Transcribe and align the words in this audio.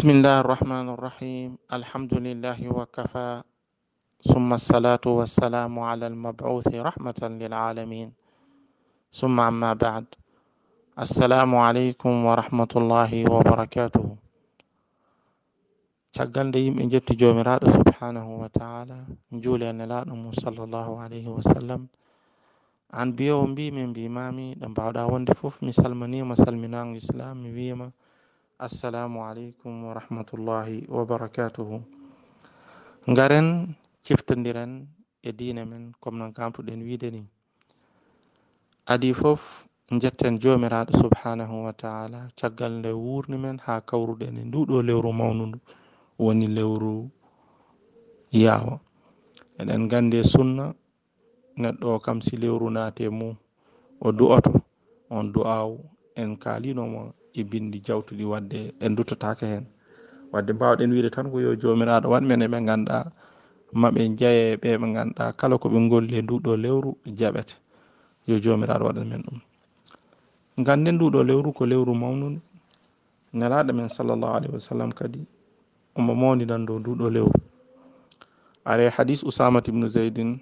بسم 0.00 0.08
الله 0.08 0.40
الرحمن 0.40 0.88
الرحيم 0.96 1.50
الحمد 1.68 2.12
لله 2.26 2.58
وكفى 2.64 3.30
ثم 4.24 4.48
الصلاة 4.56 5.04
والسلام 5.04 5.72
على 5.78 6.06
المبعوث 6.06 6.68
رحمة 6.72 7.20
للعالمين 7.20 8.08
ثم 9.12 9.36
أما 9.40 9.72
بعد 9.76 10.04
السلام 10.96 11.50
عليكم 11.56 12.12
ورحمة 12.24 12.72
الله 12.76 13.12
وبركاته 13.28 14.04
caggal 16.16 16.48
nde 16.48 16.58
yimɓe 16.64 16.82
jetti 16.88 17.12
jomiraɗo 17.20 17.68
subhanahu 17.76 18.40
wa 18.40 18.48
taala 18.48 19.04
juuli 19.28 19.68
e 19.68 19.72
nelaɗo 19.76 20.16
mum 20.16 20.32
sallllahu 20.32 20.96
alayhi 21.04 21.28
wa 21.28 21.44
sallam 21.44 21.82
an 22.96 23.12
biyowo 23.12 23.44
mbimi 23.52 23.84
mbimami 23.92 24.56
ɗo 24.56 24.66
mbawɗa 24.72 25.04
wonde 25.12 25.36
foof 25.36 25.60
mi 25.60 25.72
salmanima 25.76 26.32
salminago 26.32 26.96
islam 26.96 27.44
mi 27.44 27.52
wiyama 27.52 27.92
assalamu 28.61 29.25
aleykum 29.25 29.89
wa 29.89 29.97
rahmatullahi 29.97 30.85
wa 30.85 31.01
barakatuhu. 31.01 31.81
Ngaren 33.09 33.73
ciftodiren 34.05 34.85
e 35.25 35.33
diine 35.33 35.65
men 35.65 35.97
comme 35.97 36.21
no 36.21 36.29
gamtuɗen 36.29 36.85
wiide 36.85 37.09
ni. 37.09 37.25
Adi 38.85 39.13
fof 39.17 39.65
jetten 40.01 40.37
jomiraɗo 40.37 40.93
subhanahu 40.93 41.65
wa 41.65 41.73
taala 41.73 42.29
caggal 42.37 42.73
nde 42.85 42.91
wurni 42.93 43.37
men 43.41 43.57
ha 43.65 43.81
kawruɗen 43.81 44.37
e 44.37 44.43
nduɗo 44.45 44.77
lewru 44.87 45.09
mawnudu 45.19 45.57
woni 46.21 46.45
lewru 46.55 47.09
yaawa 48.43 48.75
eɗen 49.59 49.89
gandi 49.91 50.15
e 50.21 50.23
sunna 50.31 50.65
neɗɗo 51.61 51.87
o 51.95 51.99
kam 52.05 52.21
si 52.25 52.37
lewru 52.37 52.67
naate 52.75 53.09
mum 53.09 53.33
o 54.05 54.07
du'oto 54.17 54.53
on 55.09 55.25
du'aw 55.33 55.69
en 56.21 56.37
kalinomo 56.43 57.01
e 57.33 57.41
bindi 57.43 57.77
jawtuɗi 57.85 58.23
wadde 58.31 58.73
en 58.79 58.95
duttotaka 58.95 59.45
hen. 59.47 59.65
Wadde 60.31 60.51
mbawɗen 60.53 60.91
wiide 60.93 61.09
tan 61.11 61.31
ko 61.31 61.39
yo 61.39 61.55
jomiraɗo 61.55 62.07
wanmen 62.13 62.41
eɓe 62.45 62.57
ganduɗa 62.67 63.11
maɓe 63.81 64.01
jeeye 64.19 64.57
ɓe 64.61 64.69
ɓe 64.81 64.87
ganduɗa 64.95 65.25
kala 65.39 65.55
koɓe 65.61 65.77
golli 65.89 66.13
e 66.19 66.21
nduɗo 66.21 66.51
lewru 66.63 66.89
jaɓete. 67.19 67.53
Yo 68.27 68.35
jomiraɗo 68.43 68.83
waɗan 68.87 69.07
men 69.09 69.21
ɗum. 69.25 69.39
Ganden 70.65 70.95
nduɗo 70.95 71.19
lewru 71.29 71.49
ko 71.57 71.63
lewru 71.65 71.93
mawnude 71.95 72.39
nelaɗo 73.33 73.71
men 73.73 73.89
sallllahu 73.89 74.33
alayhi 74.37 74.53
wa 74.53 74.59
sallam 74.59 74.91
kadi 74.91 75.19
omo 75.97 76.13
mawnidan 76.15 76.65
dow 76.65 76.79
nduɗo 76.79 77.09
lewru. 77.09 77.39
Are 78.65 78.89
hadis 78.89 79.23
usamat 79.23 79.67
ibnu 79.67 79.87
zeydin 79.89 80.39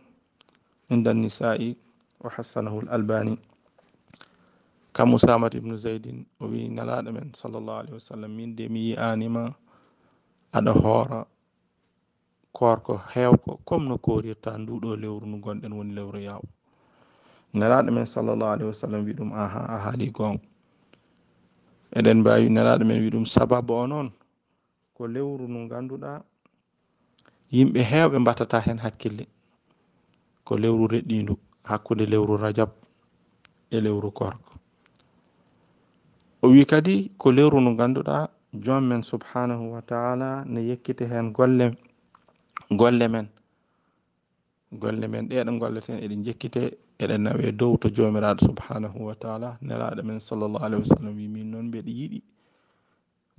inda 0.89 1.13
nisa'i 1.13 1.75
wa 2.19 2.29
hassanahu 2.29 2.81
l 2.83 2.87
albani 2.89 3.37
kam 4.93 5.13
usamat 5.13 5.53
ibnu 5.55 5.77
zeydin 5.77 6.25
o 6.41 6.45
wi 6.51 6.67
nelaɗo 6.75 7.09
men 7.13 7.29
sallllahu 7.33 7.79
alahi 7.79 7.93
wa 7.93 7.99
sallam 7.99 8.31
min 8.35 8.55
de 8.55 8.65
mi 8.69 8.79
yi'anima 8.89 9.43
aɗa 10.57 10.71
hoora 10.81 11.19
korko 12.57 12.93
hewko 13.13 13.51
comme 13.67 13.87
no 13.89 13.97
korirta 13.97 14.57
nduɗo 14.57 14.89
lewru 15.01 15.25
ndu 15.27 15.37
gonɗen 15.43 15.73
woni 15.77 15.93
lewru 15.97 16.19
yaw 16.27 16.41
nelaɗo 17.53 17.89
men 17.95 18.05
sallllahu 18.05 18.51
alahi 18.53 18.67
wa 18.67 18.73
sallam 18.81 19.01
wi 19.05 19.13
ɗum 19.13 19.31
aha 19.33 19.59
a 19.69 19.77
haali 19.83 20.07
gonga 20.11 20.41
eɗen 21.97 22.17
mbawi 22.21 22.49
nelaɗo 22.49 22.83
men 22.85 22.99
wi 23.03 23.09
ɗum 23.13 23.25
sababu 23.25 23.73
o 23.73 23.87
noon 23.87 24.09
ko 24.95 25.07
lewru 25.07 25.45
ndu 25.47 25.69
ganduɗa 25.71 26.11
yimɓe 27.53 27.81
hewɓe 27.91 28.17
mbattata 28.19 28.57
hen 28.65 28.77
hakkille 28.83 29.25
ko 30.45 30.57
lewru 30.57 30.85
reɗɗindu 30.93 31.33
hakkude 31.69 32.05
lewru 32.11 32.37
rajab 32.37 32.69
e 33.69 33.77
lewru 33.81 34.09
korko 34.11 34.58
o 36.41 36.47
wi 36.47 36.65
kadi 36.65 37.11
ko 37.17 37.31
lewru 37.31 37.59
ndu 37.61 37.75
ganduɗa 37.75 38.29
jommen 38.53 39.01
subhanahu 39.03 39.73
wa 39.73 39.81
taala 39.81 40.43
ne 40.45 40.61
yekkite 40.69 41.05
hen 41.11 41.31
golle 41.33 41.75
golle 42.71 43.07
men. 43.07 43.27
Golle 44.71 45.07
men 45.07 45.27
ɗeɗo 45.29 45.59
golleten 45.59 45.97
eɗen 46.03 46.23
jekkite 46.25 46.77
eɗen 46.99 47.21
nawe 47.23 47.51
dow 47.51 47.75
to 47.77 47.89
jomiraɗo 47.89 48.45
subhanahu 48.47 48.99
wa 49.07 49.15
taala. 49.15 49.57
Nelaɗo 49.61 50.03
men 50.03 50.19
sallllahu 50.19 50.63
alahi 50.65 50.81
wa 50.81 50.89
sallam 50.95 51.15
wi 51.17 51.27
min 51.27 51.51
noon 51.51 51.67
mbeɗa 51.67 51.91
yiɗi. 51.99 52.21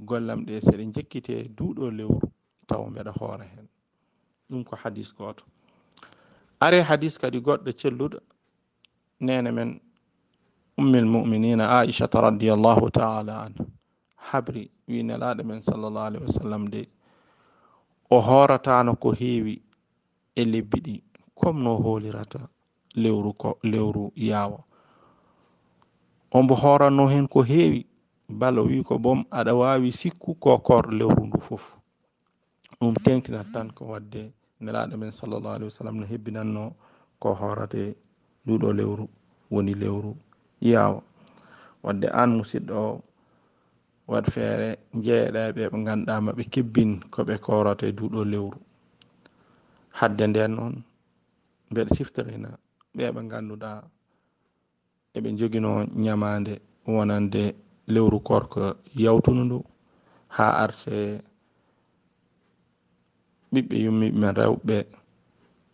Gollam 0.09 0.45
ɗe 0.47 0.61
seɗe 0.61 0.85
jekkite 0.95 1.49
duuɗo 1.57 1.91
lewru 1.91 2.21
taw 2.67 2.85
mbeɗa 2.91 3.13
hoora 3.19 3.45
hen 3.45 3.67
ɗum 4.51 4.65
ko 4.65 4.77
hadis 4.77 5.13
goto 5.15 5.45
are 6.61 6.83
hadis 6.83 7.19
kadi 7.19 7.41
goɗɗo 7.41 7.71
celluɗo? 7.73 8.19
Nene 9.21 9.51
men 9.53 9.81
ummi 10.81 11.01
lmuminina 11.01 11.65
aichata 11.79 12.21
radiallahu 12.21 12.91
taala 12.91 13.33
anhu 13.45 13.65
habri 14.29 14.65
wi 14.89 14.99
nelaɗo 15.09 15.43
men 15.49 15.61
sallllahu 15.67 16.07
alahi 16.07 16.25
wa 16.25 16.33
sallam 16.39 16.65
de. 16.73 16.83
O 18.11 18.19
horatano 18.27 18.93
ko 19.03 19.09
heewi 19.21 19.55
e 20.35 20.43
lebbi 20.53 20.79
ɗi 20.87 20.95
comme 21.39 21.61
no 21.65 21.73
holirata 21.85 22.41
lewru 23.03 23.31
ko 23.43 23.51
lewru 23.71 24.05
yaawa 24.29 24.61
ombo 26.39 26.55
horanno 26.63 27.05
hen 27.13 27.27
ko 27.29 27.41
heewi 27.51 27.81
bala 28.41 28.61
wi 28.69 28.77
ko 28.89 28.95
bom 29.05 29.21
aɗa 29.39 29.53
wawi 29.61 29.89
sikku 30.01 30.31
ko 30.43 30.59
kor 30.67 30.85
lewru 30.99 31.23
ndu 31.27 31.39
fof. 31.47 31.65
Ɗum 32.81 32.95
tenkinat 33.05 33.47
tan 33.53 33.69
ko 33.77 33.83
wadde 33.93 34.23
nelaɗo 34.65 34.95
men 35.01 35.13
sallllahu 35.13 35.55
alih 35.55 35.69
wa 35.69 35.77
sallam 35.79 35.97
no 36.01 36.07
hebbinanno 36.11 36.65
ko 37.23 37.29
horate 37.41 37.83
nduɗo 38.47 38.69
lewru 38.79 39.05
woni 39.53 39.75
lewru 39.83 40.13
iyawa 40.67 41.01
wadde 41.85 42.07
an 42.21 42.31
musidɗo 42.39 42.77
o 42.77 43.03
waɗ 44.13 44.25
feere 44.35 44.69
jeeyaɗa 45.05 45.43
ɓe 45.57 45.63
ɓe 45.73 45.79
ganduɗa 45.87 46.15
maɓe 46.27 46.43
kebbin 46.53 46.91
koɓe 47.13 47.35
ɓe 47.45 47.87
e 47.89 47.93
duuɗo 47.97 48.21
lewru. 48.33 48.59
Hadde 49.99 50.25
nden 50.27 50.51
noon 50.57 50.75
mbeɗa 51.71 51.91
siftorina 51.97 52.51
ɓe 52.97 53.05
ɓe 53.15 53.21
ganduɗa 53.31 53.71
eɓe 55.17 55.29
jogino 55.39 55.71
ñamande 56.05 56.53
wonande 56.95 57.43
lewru 57.93 58.19
korko 58.29 58.63
yawtunu 59.05 59.43
ndu 59.45 59.59
ha 60.37 60.47
arte 60.65 60.97
ɓiɓɓe 63.53 63.77
yummiɓe 63.85 64.17
men 64.21 64.33
rewɓe 64.39 64.77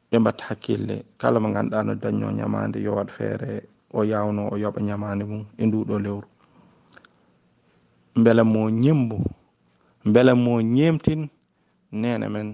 ɓe 0.08 0.16
mbatta 0.20 0.42
hakkille. 0.48 0.97
Kala 1.20 1.36
mo 1.42 1.48
ganduɗa 1.54 1.80
no 1.86 1.92
dañño 2.03 2.28
ñamande 2.38 2.78
yo 2.86 2.91
waɗ 2.98 3.08
feere 3.16 3.50
o 3.92 4.00
yawno 4.10 4.42
o 4.52 4.56
yoɓa 4.62 4.80
ñamande 4.88 5.24
mum 5.30 5.44
e 5.58 5.64
nduɗo 5.66 5.94
lewru. 6.04 6.28
Beele 8.22 8.42
mo 8.52 8.62
ñimbo 8.82 9.16
beele 10.12 10.32
mo 10.44 10.52
ñemtin 10.76 11.20
nene 12.00 12.26
men 12.34 12.48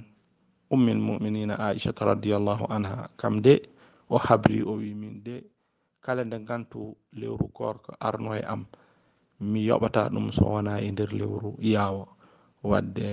ummil 0.75 0.99
muminina 1.07 1.55
aichata 1.67 2.03
radiallahu 2.11 2.65
anha 2.75 3.09
kam 3.21 3.35
de 3.45 3.55
o 4.09 4.17
habri 4.27 4.59
o 4.63 4.73
wi 4.81 4.91
min 5.01 5.15
de. 5.27 5.37
Kala 6.05 6.23
nde 6.25 6.39
gantu 6.49 6.81
lewru 7.21 7.47
korko 7.59 7.91
arno 8.09 8.31
e 8.35 8.43
am 8.53 8.63
mi 9.51 9.61
yoɓata 9.69 10.01
ɗum 10.13 10.27
so 10.37 10.45
wona 10.53 10.73
e 10.81 10.89
nder 10.93 11.11
lewru 11.19 11.51
yaawa 11.73 12.05
wadde 12.71 13.07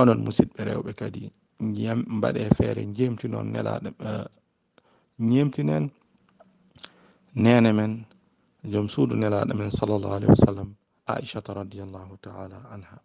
onon 0.00 0.18
musidɓe 0.24 0.60
rewɓe 0.68 0.92
kadi 1.00 1.22
mbaɗe 2.16 2.40
feere 2.56 2.82
jemtinon 2.96 3.46
nelaɗo 3.52 3.88
ñemtinen 5.30 5.84
eh, 5.86 5.92
nene 7.36 7.70
men 7.78 7.92
joom 8.64 8.88
suudu 8.88 9.14
nelaɗo 9.16 9.52
men 9.54 9.70
sallllahu 9.70 10.14
alahi 10.16 10.30
wa 10.32 10.40
sallam 10.46 10.68
aichata 11.06 11.54
radiallahu 11.54 12.16
taala 12.24 12.58
anha. 12.74 12.96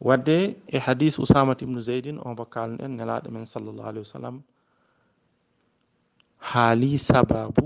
Wadde 0.00 0.56
e 0.66 0.78
hadis 0.78 1.18
usamat 1.18 1.60
ibnu 1.62 1.80
zeydin 1.80 2.18
on 2.24 2.34
bakkalno 2.36 2.80
en 2.84 2.96
nelaɗo 2.96 3.28
men 3.30 3.44
sallllahu 3.46 3.88
alahi 3.88 4.04
wa 4.06 4.12
sallam 4.16 4.36
haali 6.48 6.98
sababu 6.98 7.64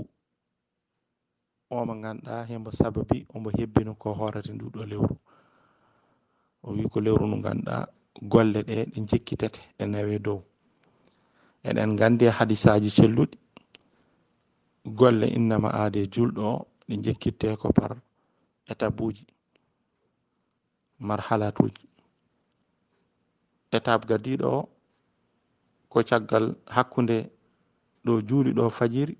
omo 1.71 1.93
ganduɗa 2.03 2.43
hembo 2.49 2.71
sababi 2.71 3.17
omo 3.35 3.49
hebbino 3.57 3.95
ko 4.01 4.13
hoorete 4.13 4.51
nduɗo 4.53 4.81
lewru. 4.91 5.15
O 6.63 6.75
wi 6.75 6.83
ko 6.91 6.99
lewru 6.99 7.25
ndu 7.27 7.37
ganduɗa 7.45 7.87
golle 8.31 8.59
ɗe 8.67 8.75
ɗe 8.91 8.99
jekkitete 9.09 9.61
e 9.79 9.85
nawe 9.91 10.15
dow. 10.19 10.39
Eɗen 11.63 11.95
gandi 11.99 12.25
e 12.25 12.29
hadisaji 12.37 12.89
celluɗi 12.97 13.37
golle 14.85 15.27
innama 15.37 15.69
aade 15.73 16.01
julɗo 16.13 16.41
o 16.53 16.67
ɗi 16.87 16.95
jekkitte 17.03 17.47
ko 17.61 17.67
par 17.77 17.91
étape 18.71 19.01
uji 19.03 19.25
marhalatuji. 21.07 21.85
Étape 23.71 24.05
gaddiɗo 24.09 24.47
o 24.57 24.69
ko 25.91 25.99
caggal 26.09 26.45
hakkunde 26.75 27.17
ɗo 28.05 28.13
juuli 28.27 28.51
ɗo 28.57 28.63
fajiri 28.77 29.15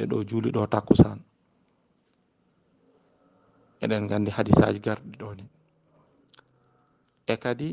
e 0.00 0.02
ɗo 0.10 0.16
juuli 0.28 0.50
ɗo 0.54 0.62
takkusan. 0.72 1.18
Eɗen 3.82 4.06
gandi 4.10 4.30
hadisaji 4.30 4.78
garɗi 4.86 5.16
ɗo 5.20 5.28
ni. 5.38 5.44
E 7.26 7.34
kadi 7.42 7.68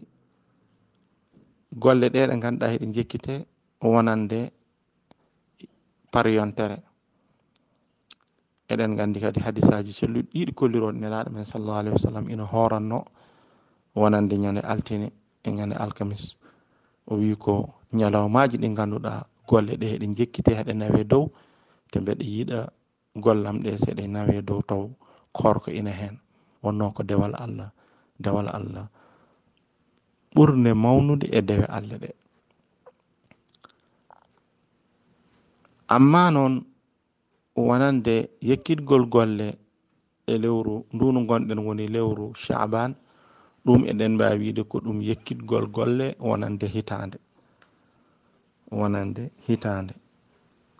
golle 1.81 2.07
ɗe 2.13 2.21
ɗe 2.27 2.35
ganduɗa 2.41 2.67
heɗi 2.73 2.87
jekkite 2.95 3.33
wonande 3.81 4.51
par 6.11 6.27
yontere 6.27 6.77
eɗen 8.69 8.95
gandi 8.97 9.19
kadi 9.19 9.39
hadisaji 9.41 9.91
celluɗi 9.97 10.29
ɗiɗi 10.33 10.51
kolliroɗe 10.57 10.97
nelaɗo 11.01 11.29
men 11.33 11.45
sallllahu 11.45 11.79
alayhi 11.81 11.95
wa 11.97 12.03
sallam 12.05 12.25
ina 12.29 12.43
horanno 12.45 12.99
wonande 13.95 14.35
ñande 14.37 14.61
altine 14.61 15.07
e 15.43 15.49
ñande 15.51 15.75
alkamis. 15.75 16.37
O 17.09 17.15
wi 17.17 17.35
ko 17.35 17.73
ñalawmaji 17.93 18.57
ɗi 18.61 18.67
ganduɗa 18.77 19.25
golle 19.49 19.73
ɗe 19.81 19.87
eɗe 19.97 20.05
jekkite 20.17 20.51
heɗe 20.57 20.73
nawe 20.79 21.01
dow 21.11 21.25
te 21.91 21.97
mbeɗe 21.99 22.23
yiiɗa 22.33 22.59
gollam 23.23 23.57
ɗe 23.63 23.71
seɗe 23.83 24.03
nawe 24.07 24.41
dow 24.47 24.61
taw 24.69 24.83
korko 25.37 25.71
ina 25.71 25.89
hen 25.91 26.15
wonno 26.63 26.93
ko 26.95 27.01
dewal 27.03 27.33
allah 27.43 27.69
dewal 28.23 28.47
allah. 28.57 28.85
Ɓurde 30.35 30.71
mawnude 30.83 31.25
e 31.25 31.41
dewe 31.41 31.65
allah 31.65 31.97
ɗe. 32.03 32.09
Amma 35.89 36.29
noon 36.31 36.68
wonande 37.67 38.15
yekkitgol 38.49 39.03
golle 39.13 39.47
e 40.31 40.33
lewru 40.43 40.75
ndunu 40.93 41.19
gonɗen 41.29 41.59
woni 41.67 41.85
lewru 41.95 42.25
chaban 42.43 42.91
ɗum 43.65 43.81
eɗen 43.91 44.11
mbawi 44.15 44.35
wiide 44.41 44.61
ko 44.71 44.77
ɗum 44.85 44.97
yekkitgol 45.09 45.65
golle 45.75 46.07
wonande 46.27 46.65
hitande 46.75 47.17
wonande 48.79 49.23
hitande 49.47 49.93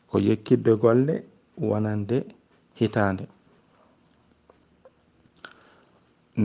ko 0.10 0.16
yekkidde 0.28 0.72
golle 0.84 1.16
wonande 1.70 2.18
hitande 2.80 3.24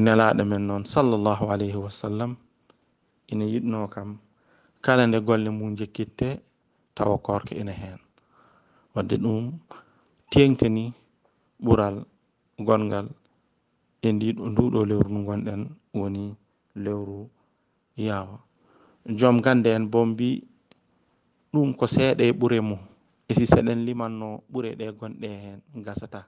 nelaɗo 0.05 0.43
men 0.51 0.63
noon 0.69 0.85
sallllahu 0.93 1.45
alayhi 1.55 1.79
wa 1.85 1.91
sallam 2.01 2.33
ina 3.33 3.45
yiɗno 3.53 3.79
kam 3.95 4.09
kala 4.85 5.03
nde 5.07 5.19
golle 5.29 5.49
mum 5.59 5.73
jekkitte 5.79 6.29
tawa 6.97 7.17
korka 7.27 7.53
ina 7.61 7.73
hen 7.81 7.99
wadde 8.95 9.17
ɗum 9.25 9.45
tengtini 10.35 10.85
ɓural 11.65 11.97
gongal 12.67 13.07
e 14.03 14.09
nduɗo 14.13 14.81
lewru 14.91 15.09
ndu 15.11 15.21
gonɗen 15.29 15.61
woni 15.99 16.25
lewru 16.85 17.19
yawa 18.07 18.37
joom 19.19 19.37
gande 19.45 19.71
en 19.77 19.85
bo 19.93 20.01
mbi 20.11 20.29
ɗum 21.53 21.69
ko 21.79 21.85
seeɗa 21.95 22.23
e 22.27 22.33
ɓure 22.41 22.59
mum. 22.69 22.83
E 23.31 23.33
si 23.39 23.45
seɗen 23.53 23.81
limanno 23.87 24.29
ɓure 24.53 24.71
ɗe 24.79 24.87
gonɗe 24.99 25.29
hen 25.43 25.59
gasata 25.87 26.21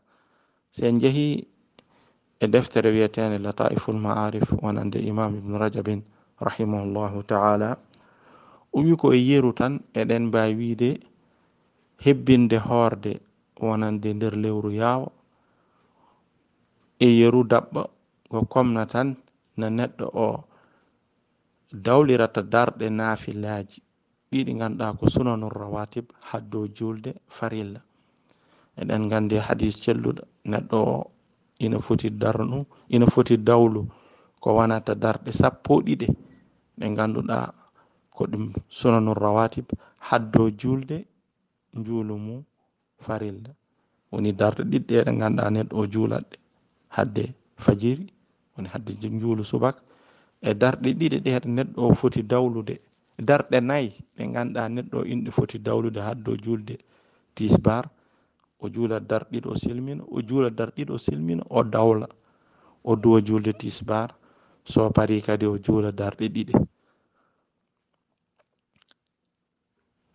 se 0.76 0.82
en 0.88 0.97
jeehi 1.02 1.26
e 2.41 2.47
deftere 2.52 2.88
wiyetede 2.94 3.37
lataiful 3.47 3.97
ma'arif 4.05 4.47
wonande 4.62 4.99
imam 5.11 5.32
ibnu 5.38 5.55
rajabin 5.62 6.00
rahimahullahu 6.47 7.19
taala 7.31 7.69
o 8.73 8.79
wi 8.85 8.93
ko 9.00 9.06
e 9.12 9.19
yeru 9.29 9.50
tan 9.59 9.73
eɗen 10.00 10.23
mbawi 10.29 10.52
wiide 10.61 10.91
hebbinde 12.05 12.56
hoorde 12.67 13.12
wonande 13.64 14.08
nder 14.14 14.35
lewru 14.43 14.70
yaawa 14.81 15.08
e 16.99 17.06
yeru 17.19 17.41
daɓɓa 17.50 17.82
ko 18.31 18.38
komna 18.53 18.82
tan 18.93 19.08
no 19.58 19.67
neɗɗo 19.76 20.06
o 20.14 20.44
dawlirata 21.85 22.41
darɗe 22.53 22.87
naafilaji 22.99 23.79
ɗiɗi 24.31 24.53
ganduɗa 24.61 24.97
ko 24.99 25.05
sunanur 25.14 25.53
rawatib 25.61 26.06
haddo 26.29 26.58
julde 26.76 27.11
farilla. 27.37 27.81
Eɗen 28.81 29.03
gandi 29.11 29.35
e 29.37 29.41
hadis 29.47 29.75
celluɗo 29.82 30.23
neɗɗo 30.50 30.76
o 30.94 31.11
ina 31.64 31.79
foti 31.87 32.09
darnu 32.23 32.59
ina 32.94 33.06
foti 33.14 33.35
dawlu 33.49 33.81
ko 34.43 34.49
wonata 34.56 34.93
darɗe 35.02 35.31
sappo 35.41 35.73
e 35.81 35.85
ɗiɗe 35.87 36.06
ɗe 36.79 36.87
ganduɗa 36.97 37.37
ko 38.14 38.23
ɗum 38.31 38.44
sunanur 38.79 39.19
rawatib 39.25 39.67
haddo 40.09 40.43
julde 40.61 40.97
njuulu 41.79 42.14
mum 42.25 42.41
farilla 43.04 43.50
woni 44.12 44.31
darɗe 44.32 44.62
ɗiɗɗe 44.70 44.94
ɗe 45.04 45.12
ganduɗa 45.20 45.50
neɗɗo 45.54 45.75
o 45.81 45.87
juulatɗe. 45.93 46.37
Hadde 46.96 47.25
fajiri 47.64 48.04
woni 48.54 48.69
hadde 48.72 48.93
juulu 49.20 49.43
subaka. 49.44 49.81
E 50.40 50.50
darɗe 50.60 50.88
ɗiɗi 50.98 51.19
ɗe 51.25 51.31
neɗɗo 51.56 51.81
o 51.90 51.94
foti 52.00 52.22
dawlude. 52.22 52.75
Darɗe 53.28 53.58
nayyi 53.69 53.90
ɗe 54.16 54.22
ganduɗa 54.34 54.69
neɗɗo 54.75 54.96
o 55.00 55.04
inɗe 55.12 55.31
foti 55.37 55.58
dawlude 55.58 56.00
haddo 56.00 56.37
julde 56.44 56.75
tisbar 57.34 57.84
o 58.60 58.69
juula 58.69 59.00
darɗiɗo 59.00 59.49
o 59.50 59.54
silmina 59.62 60.02
o 60.10 60.20
juula 60.22 60.49
darɗiɗo 60.50 60.92
o 60.94 60.99
silmina 60.99 61.42
o 61.50 61.62
dawla. 61.62 62.06
O 62.84 62.94
duwa 62.96 63.20
julde 63.26 63.52
tisbar 63.52 64.14
so 64.64 64.90
pari 64.90 65.20
kadi 65.22 65.46
o 65.46 65.58
juula 65.58 65.90
darɗe 65.92 66.28
ɗiɗi. 66.34 66.54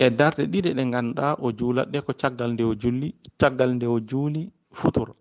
e 0.04 0.08
darɗe 0.18 0.44
ɗiɗi 0.52 0.72
ɗe 0.78 0.84
ganduɗa 0.94 1.28
o 1.46 1.48
juulat 1.58 1.88
ɗe 1.94 2.00
ko 2.06 2.12
caggal 2.22 2.52
nde 2.54 2.64
o 2.72 2.74
julli 2.82 3.08
caggal 3.40 3.72
nde 3.76 3.86
o 3.96 3.98
juuli 4.10 4.42
futuro 4.80 5.14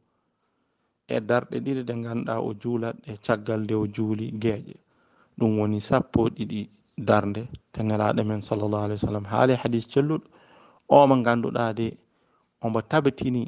e 1.14 1.16
darɗe 1.28 1.56
ɗiɗi 1.64 1.82
ɗe 1.88 1.94
ganduɗa 2.04 2.34
o 2.48 2.50
juulat 2.60 2.96
ɗe 3.04 3.12
caggal 3.26 3.60
nde 3.64 3.74
o 3.82 3.84
juuli 3.94 4.26
gueeƴe 4.42 4.74
ɗum 5.38 5.52
woni 5.58 5.78
sappo 5.88 6.20
ɗiɗi 6.36 6.60
darde 7.08 7.42
te 7.72 7.80
nelaɗo 7.88 8.22
men 8.28 8.40
sallllahu 8.48 8.84
alih 8.84 8.96
w 9.00 9.04
sallam. 9.06 9.24
Haali 9.32 9.52
e 9.52 9.60
hadis 9.62 9.84
celluɗo 9.92 10.26
omo 10.88 11.14
ganduɗa 11.26 11.64
de 11.78 11.86
omo 12.64 12.78
tabatini 12.90 13.42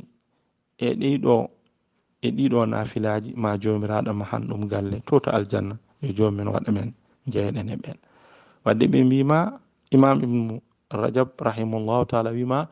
e 0.78 0.88
ɗiɗo 1.00 1.34
e 2.22 2.28
ɗiɗo 2.36 2.60
nafilaji 2.72 3.30
ma 3.42 3.50
jomiraɗo 3.62 4.10
ma 4.18 4.24
han 4.30 4.42
ɗum 4.48 4.62
galle 4.72 4.96
to 5.06 5.14
to 5.24 5.30
aljanna 5.36 5.74
e 6.02 6.06
yo 6.06 6.12
jomumen 6.16 6.48
waɗa 6.54 6.70
men 6.76 6.88
jeyɗen 7.32 7.68
e 7.68 7.76
ɓen 7.82 7.96
wadde 8.64 8.84
ɓe 8.92 8.98
mbima 9.06 9.38
imam 9.94 10.16
ibnu 10.24 10.54
rajab 11.00 11.28
rahimullahu 11.40 12.04
taala 12.10 12.30
wima 12.30 12.68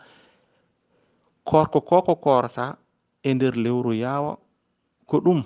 korko 1.44 1.80
koko 1.80 2.14
korata 2.24 2.76
e 3.22 3.30
nder 3.34 3.54
lewru 3.64 3.92
yawa 4.04 4.32
ko 5.08 5.16
ɗum 5.24 5.40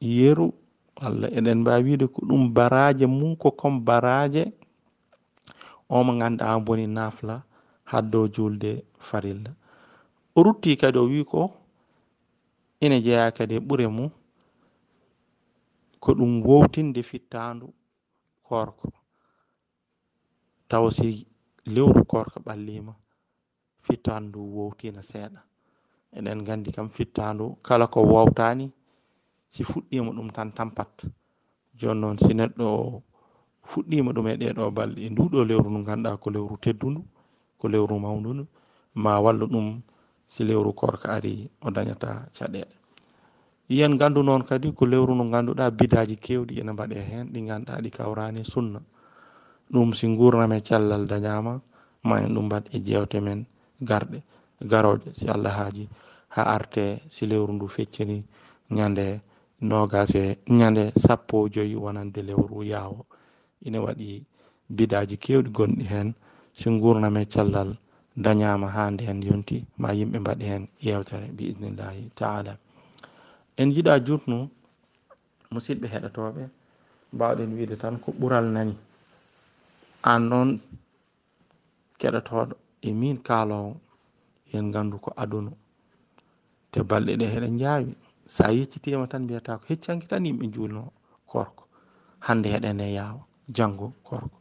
yeru 0.00 0.46
walla 1.00 1.26
eɗen 1.38 1.58
mbawi 1.60 1.82
wiide 1.84 2.06
ko 2.14 2.20
ɗum 2.28 2.42
baraje 2.56 3.06
mum 3.06 3.36
ko 3.36 3.48
comme 3.50 3.80
baraje 3.88 4.42
omo 5.88 6.02
mo 6.06 6.12
ganduɗa 6.20 6.60
boni 6.66 6.86
nafla 6.86 7.34
haddo 7.90 8.20
julde 8.34 8.70
farilla 8.98 9.50
o 10.36 10.42
rutti 10.44 10.76
kadi 10.80 10.98
o 10.98 11.04
wi 11.12 11.24
ko 11.30 11.40
ina 12.84 12.96
jeeya 13.04 13.30
kadi 13.36 13.54
e 13.56 13.60
ɓure 13.66 13.86
mum 13.96 14.10
ko 16.00 16.14
ɗum 16.18 16.32
wowtinde 16.46 17.02
fittandu 17.02 17.66
korko. 18.48 18.88
Taw 20.68 20.84
si 20.96 21.26
lewru 21.74 22.04
korka 22.12 22.38
ɓallima 22.46 22.92
fittandu 23.86 24.40
wowtina 24.56 25.00
seeɗa. 25.10 25.40
Eɗen 26.16 26.40
gandi 26.46 26.70
kam 26.76 26.88
fittandu 26.96 27.44
kala 27.66 27.86
ko 27.92 28.00
wowtani 28.12 28.66
si 29.52 29.62
fuɗɗima 29.64 30.10
ɗum 30.16 30.28
tan 30.36 30.48
tampat 30.56 30.92
joni 31.78 32.00
noon 32.00 32.16
si 32.18 32.32
neɗɗo 32.34 32.66
fuɗɗima 33.70 34.10
ɗum 34.16 34.26
e 34.28 34.34
ɗeɗo 34.40 34.64
balɗe 34.76 35.00
e 35.06 35.08
nduɗo 35.12 35.38
lewru 35.48 35.68
ndu 35.70 35.80
ganduɗa 35.88 36.16
ko 36.22 36.28
lewru 36.34 36.56
teddundu 36.64 37.00
ko 37.58 37.64
lewru 37.72 37.94
mawdudu 38.04 38.44
ma 39.02 39.12
walla 39.24 39.44
ɗum 39.52 39.66
si 40.26 40.44
lewru 40.48 40.72
korka 40.80 41.08
ari 41.16 41.50
o 41.60 41.68
dañata 41.70 42.08
caɗeɗe 42.36 42.74
yiyen 43.68 43.98
gandu 44.00 44.22
noon 44.22 44.42
kadi 44.48 44.72
ko 44.72 44.84
lewru 44.86 45.12
ndu 45.14 45.24
ganduɗa 45.32 45.64
bidaji 45.78 46.16
kewɗi 46.16 46.60
ene 46.60 46.72
mbaɗe 46.72 46.96
hen 47.08 47.26
ɗi 47.32 47.40
ganduɗa 47.48 47.80
ɗi 47.84 47.90
kawrani 47.90 48.42
sunna. 48.44 48.80
Ɗum 49.72 49.92
si 49.92 50.06
gurname 50.16 50.60
cellal 50.64 51.04
dañama 51.06 51.60
manen 52.08 52.34
ɗum 52.34 52.46
mbaɗ 52.46 52.64
e 52.74 52.78
jewte 52.86 53.18
men 53.26 53.40
garɗe 53.88 54.18
garoje 54.70 55.08
si 55.18 55.26
allah 55.34 55.52
haaji 55.58 55.84
ha 56.34 56.42
arte 56.56 56.84
si 57.14 57.26
lewru 57.30 57.52
ndu 57.54 57.66
feccini 57.68 58.16
ñande 58.76 59.20
nogase 59.60 60.38
ñande 60.58 60.82
sappo 61.04 61.46
e 61.46 61.50
joyi 61.54 61.74
wonande 61.84 62.20
lewru 62.28 62.62
yaawo. 62.72 63.00
Ina 63.66 63.78
waɗi 63.86 64.24
bidaji 64.76 65.16
kewɗi 65.24 65.50
gonɗi 65.56 65.84
hen 65.92 66.08
si 66.58 66.68
gurname 66.82 67.20
e 67.22 67.26
cellal 67.32 67.70
dañama 68.24 68.66
ha 68.74 68.82
nden 68.90 69.22
yonti 69.28 69.56
ma 69.80 69.88
yimɓe 69.98 70.18
mbaɗi 70.22 70.44
hen 70.50 70.64
yewtere 70.86 71.26
bi 71.36 71.44
idnillahi 71.50 72.02
taala 72.18 72.52
en 73.60 73.68
jiiɗa 73.74 73.94
jutnu 74.06 74.36
musidɓe 75.52 75.86
heɗotoɓe 75.92 76.42
mbawɗen 77.14 77.50
wiide 77.56 77.76
tan 77.82 77.94
ko 78.02 78.08
ɓural 78.20 78.46
nani. 78.54 78.74
An 80.10 80.22
noon 80.30 80.60
keɗotoɗo 82.00 82.54
e 82.80 82.90
min 83.00 83.16
kaalowo 83.26 83.72
yen 84.52 84.66
gandu 84.74 84.96
ko 85.04 85.10
aduna. 85.22 85.52
Te 86.70 86.78
balɗe 86.88 87.12
ɗe 87.20 87.26
heɗen 87.32 87.58
jaawi 87.62 87.90
sa 88.34 88.44
yeccitima 88.56 89.06
tan 89.10 89.22
mbiyata 89.24 89.58
ko 89.58 89.64
heccanki 89.68 90.06
tan 90.10 90.24
yimɓe 90.26 90.46
julno 90.54 90.82
korko. 91.30 91.62
Hande 92.26 92.46
heɗene 92.54 92.84
e 92.90 92.94
yaawa 92.98 93.22
janggo 93.56 93.86
korko. 94.06 94.38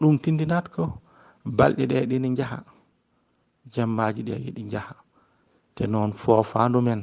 Ɗum 0.00 0.14
tindinat 0.22 0.66
ko 0.74 0.84
balɗe 1.58 1.84
ɗe 1.90 1.96
ɗini 2.10 2.28
jaaha 2.38 2.58
jammaji 3.72 4.22
ɗe 4.28 4.34
yiɗi 4.44 4.62
jaaha 4.72 4.94
te 5.74 5.82
noon 5.92 6.12
fofandu 6.22 6.78
men 6.86 7.00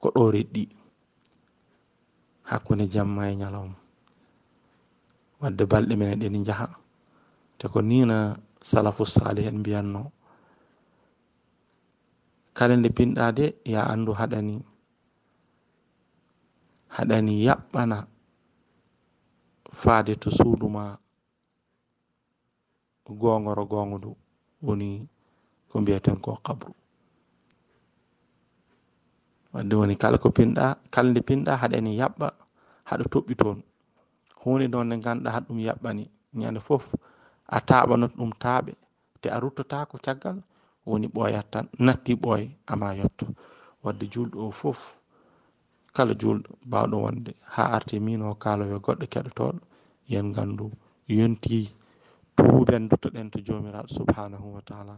ko 0.00 0.08
ɗo 0.14 0.22
reɗɗi. 0.34 0.64
Hakkude 2.50 2.84
jamma 2.94 3.22
e 3.30 3.34
ñalawma. 3.40 3.76
Wadde 5.40 5.64
balɗe 5.70 5.94
men 6.00 6.10
eɗeni 6.14 6.38
jaaha 6.46 6.66
te 7.58 7.66
ko 7.72 7.80
nina 7.82 8.16
salafu 8.60 9.04
salih 9.06 9.46
en 9.48 9.58
mbiyanno. 9.60 10.02
Kala 12.56 12.74
nde 12.76 12.88
pinɗa 12.96 13.32
de 13.36 13.46
ya 13.64 13.80
andu 13.92 14.12
haɗani 14.18 14.54
haɗani 16.94 17.34
yaɓɓana 17.46 17.98
faade 19.80 20.12
to 20.22 20.28
suuduma 20.36 20.98
gongoro 23.20 23.62
gongodu 23.70 24.10
woni 24.66 25.06
ko 25.70 25.74
mbiyaten 25.80 26.16
ko 26.24 26.30
kabru 26.46 26.72
wadde 29.52 29.74
woni 29.80 29.94
kala 30.02 30.18
ko 30.22 30.28
pinɗa 30.36 30.64
kala 30.92 31.08
nde 31.10 31.20
pinɗa 31.28 31.52
haɗani 31.62 31.90
yaɓɓa 32.00 32.28
haɗa 32.88 33.04
toɓɓi 33.12 33.34
toon. 33.40 33.58
Hunde 34.40 34.66
ɗon 34.72 34.84
nde 34.86 34.96
ganduɗa 35.04 35.30
haɗa 35.34 35.46
ɗum 35.48 35.58
yaɓɓani. 35.66 36.04
Ñande 36.40 36.60
fof 36.66 36.84
a 37.56 37.58
taɓanot 37.68 38.12
ɗum 38.18 38.32
taaɓe 38.42 38.72
te 39.20 39.26
a 39.34 39.38
ruttotako 39.42 39.96
caggal 40.04 40.38
woni 40.88 41.06
ɓooyat 41.14 41.46
tan 41.52 41.66
natti 41.86 42.12
ɓooy 42.22 42.42
ama 42.72 42.88
yetto 42.98 43.26
wadde 43.84 44.04
julɗo 44.12 44.38
o 44.48 44.50
foof 44.60 44.80
kala 45.94 46.12
julɗo 46.20 46.50
bawɗo 46.70 46.96
wonde 47.04 47.30
ha 47.54 47.62
arte 47.76 47.94
min 48.06 48.20
o 48.22 48.34
kaalowe 48.42 48.76
goɗɗo 48.84 49.04
keɗotoɗo 49.12 49.60
yen 50.12 50.26
gandu 50.36 50.66
yonti 51.16 51.58
tuuben 52.36 52.82
duttoɗen 52.90 53.26
to 53.32 53.38
jomiraɗo 53.46 53.88
subhanahu 53.96 54.46
wa 54.54 54.62
taala 54.68 54.94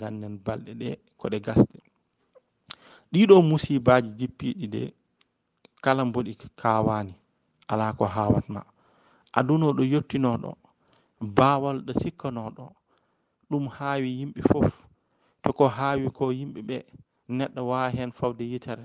ganden 0.00 0.34
balɗe 0.44 0.72
ɗe 0.80 0.88
koɗe 1.20 1.38
gasɗe. 1.46 1.78
Ɗiɗo 3.12 3.36
musibaji 3.48 4.08
jippiɗi 4.18 4.66
de 4.74 4.82
kala 5.84 6.02
mboɗi 6.08 6.32
kawani 6.60 7.14
ala 7.72 7.86
ko 7.98 8.04
hawatma 8.14 8.60
adunoɗo 9.38 9.82
yettinoɗo 9.92 10.50
baawal 11.20 11.78
ɗo 11.86 11.92
sikkanoɗo 12.00 12.64
ɗum 13.50 13.64
haawi 13.76 14.08
yimɓe 14.18 14.40
fof. 14.50 14.72
To 15.42 15.52
ko 15.58 15.64
haawi 15.76 16.06
ko 16.16 16.24
yimɓe 16.38 16.60
ɓe 16.68 16.76
neɗɗo 17.38 17.60
wawa 17.70 17.88
hen 17.96 18.10
fawde 18.18 18.44
yitere. 18.52 18.84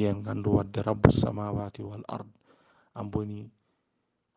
Yen 0.00 0.22
gandu 0.24 0.48
wadde 0.56 0.78
rabbu 0.86 1.08
samawati 1.20 1.82
wal 1.82 2.04
ard. 2.08 2.28
An 2.94 3.10
boni 3.10 3.50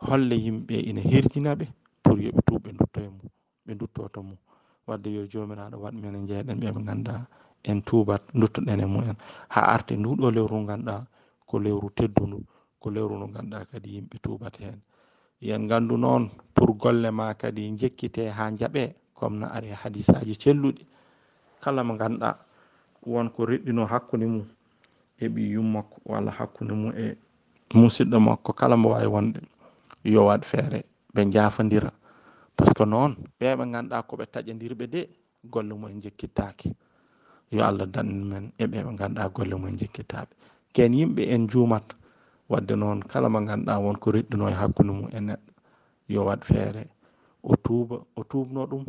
holle 0.06 0.36
yimɓe 0.46 0.76
ina 0.90 1.02
herjina 1.02 1.52
ɓe 1.60 1.66
pour 2.04 2.18
yoɓe 2.20 2.42
tu 2.48 2.54
ɓe 2.64 2.70
duttoye 2.78 3.08
mum 3.10 3.30
ɓe 3.66 3.72
duttoto 3.80 4.20
mum. 4.24 4.38
Wadde 4.88 5.10
yo 5.16 5.22
jomiraɗo 5.32 5.78
waɗ 5.84 5.94
men 6.02 6.16
e 6.16 6.28
jeeɗen 6.28 6.58
ɓeɓe 6.62 6.82
ganda 6.88 7.28
en 7.64 7.82
tubat 7.88 8.24
duttoɗen 8.34 8.80
e 8.80 8.86
mumen 8.86 9.18
ha 9.54 9.62
arte 9.74 9.94
nduɗo 9.96 10.28
lewru 10.36 10.58
ganduɗa 10.68 11.06
ko 11.48 11.56
lewru 11.60 11.88
teddudu 11.98 12.40
ko 12.82 12.88
lewru 12.90 13.14
ndu 13.18 13.28
ganduɗa 13.36 13.66
kadi 13.72 13.90
yimɓe 13.96 14.18
tubat 14.24 14.56
hen 14.62 14.80
yen 15.42 15.68
gandu 15.68 15.98
noon 15.98 16.30
pour 16.54 16.76
golle 16.76 17.12
ma 17.12 17.34
kadi 17.34 17.72
jekkite 17.78 18.30
ha 18.30 18.52
jaaɓe 18.52 18.96
comme 19.14 19.40
no 19.40 19.48
ari 19.48 19.70
hadisaji 19.72 20.36
celluɗi. 20.42 20.84
Kala 21.64 21.84
mo 21.84 21.94
ganduɗa 22.00 22.36
wonko 23.06 23.46
reɗɗino 23.46 23.84
hakkude 23.92 24.26
mum 24.26 24.46
e 25.20 25.26
ɓiyum 25.34 25.68
makko 25.74 25.98
walla 26.06 26.32
hakkude 26.32 26.74
mum 26.74 26.92
e 26.96 27.16
musidɗo 27.74 28.18
makko 28.20 28.52
kala 28.60 28.76
mo 28.78 28.90
wawi 28.94 29.08
wonde 29.08 29.40
yo 30.04 30.22
waɗ 30.30 30.42
feere 30.50 30.80
ɓe 31.14 31.22
jafodira 31.34 31.92
par 32.56 32.68
ce 32.68 32.74
que 32.74 32.86
noon 32.86 33.16
ɓeɓe 33.40 33.64
ganduɗa 33.72 34.04
koɓe 34.10 34.26
taƴadirɓe 34.34 34.86
de 34.94 35.02
golle 35.52 35.74
mumen 35.74 35.98
e 35.98 36.02
jekkittaki 36.04 36.70
yo 37.52 37.64
allah 37.64 37.88
danɗen 37.88 38.24
men 38.30 38.46
e 38.58 38.66
ɓe 38.68 38.84
ɓe 38.86 38.92
ganduɗa 39.00 39.30
golle 39.36 39.54
mumen 39.56 39.76
e 39.76 39.78
jekkittaɓe 39.82 40.32
ken 40.74 40.94
yimɓe 40.94 41.24
en 41.34 41.48
juumat 41.52 41.86
wadde 42.52 42.74
noon 42.82 43.00
kala 43.12 43.28
mo 43.34 43.40
ganduɗa 43.48 43.80
wonko 43.86 44.08
reɗɗino 44.16 44.46
e 44.50 44.56
hakkude 44.60 44.92
mum 44.98 45.08
e 45.12 45.20
neɗɗo. 45.28 45.52
Yo 46.14 46.20
waɗ 46.28 46.42
feere. 46.50 46.84
O 47.44 47.54
tuuba 47.64 47.96
o 48.16 48.22
tubno 48.30 48.62
ɗum 48.72 48.84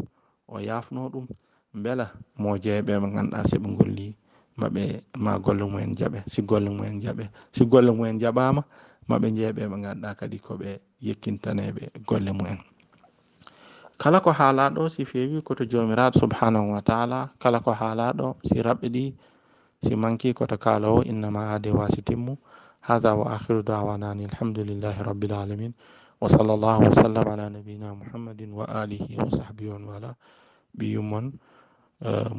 o 0.48 0.56
yafno 0.68 1.00
ɗum 1.12 1.26
beela 1.82 2.06
mo 2.40 2.48
jeeyaɓe 2.62 2.92
ɓe 3.02 3.08
ganduɗa 3.14 3.40
seɓe 3.50 3.68
golli 3.78 4.06
maɓe 4.60 4.82
ma 5.24 5.32
golle 5.44 5.62
mumen 5.64 5.90
jaaɓe 5.98 6.18
si 6.32 6.40
golle 6.48 6.68
mumen 6.70 6.96
jaaɓe 7.02 7.24
si 7.54 7.62
golle 7.70 7.90
mumen 7.96 8.16
jaɓama 8.22 8.62
maɓe 9.08 9.26
jeeyaɓe 9.36 9.62
ɓe 9.70 9.76
ganduɗa 9.84 10.14
kadi 10.18 10.38
koɓe 10.46 10.68
yekkintaneɓe 11.06 11.82
golle 12.08 12.32
mumen 12.38 12.58
kala 14.00 14.18
ko 14.24 14.30
haalaɗo 14.38 14.82
si 14.94 15.02
feewi 15.10 15.38
koto 15.46 15.62
jomiraɗo 15.70 16.18
subhanahu 16.20 16.72
wa 16.74 16.80
taala 16.82 17.18
kala 17.42 17.58
ko 17.64 17.70
haalaɗo 17.80 18.26
si 18.48 18.56
raɓɓe 18.66 18.86
ɗi 18.94 19.04
si 19.84 19.92
manki 20.02 20.28
koto 20.38 20.56
kaalowo 20.64 21.00
innama 21.10 21.40
aade 21.52 21.70
wasitimmu 21.78 22.32
هذا 22.90 23.10
وآخر 23.12 23.60
دعوانا 23.60 24.12
أن 24.12 24.20
الحمد 24.20 24.58
لله 24.58 25.02
رب 25.02 25.22
العالمين 25.24 25.72
وصلى 26.20 26.52
الله 26.54 26.78
وسلم 26.90 27.24
على 27.28 27.46
نبينا 27.48 27.88
محمد 27.94 28.40
وآله 28.58 29.06
وصحبه 29.22 29.66
ومن 29.70 29.88
والاه. 29.88 30.14
بيومن 30.74 31.26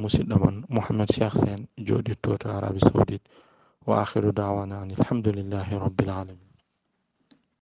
musidɗo 0.02 0.36
mon 0.42 0.56
mouhamed 0.74 1.08
cheikh 1.14 1.36
sen 1.38 1.68
joɗirto 1.78 2.38
to 2.42 2.50
arabi 2.50 2.80
saudite 2.80 3.22
wa 3.86 4.02
akhiru 4.02 4.32
dawana 4.34 4.82
an 4.82 4.90
ilhamdulillahi 4.90 5.78
rabbil 5.78 6.10
alamin 6.10 6.51